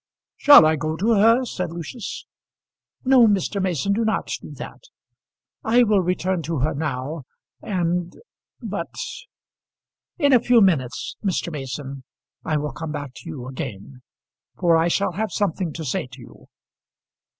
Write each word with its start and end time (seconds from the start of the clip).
"Shall 0.35 0.65
I 0.65 0.77
go 0.77 0.95
to 0.97 1.11
her?" 1.13 1.45
said 1.45 1.69
Lucius. 1.71 2.25
"No, 3.05 3.27
Mr. 3.27 3.61
Mason, 3.61 3.93
do 3.93 4.03
not 4.03 4.31
do 4.41 4.49
that. 4.55 4.85
I 5.63 5.83
will 5.83 5.99
return 6.01 6.41
to 6.41 6.57
her 6.57 6.73
now. 6.73 7.21
And 7.61 8.15
but; 8.63 8.95
in 10.17 10.33
a 10.33 10.39
few 10.41 10.59
minutes, 10.59 11.17
Mr. 11.23 11.51
Mason, 11.51 12.03
I 12.43 12.57
will 12.57 12.71
come 12.73 12.91
back 12.91 13.13
to 13.17 13.29
you 13.29 13.45
again, 13.47 14.01
for 14.57 14.75
I 14.75 14.87
shall 14.87 15.11
have 15.11 15.31
something 15.31 15.71
to 15.73 15.85
say 15.85 16.07
to 16.07 16.19
you." 16.19 16.47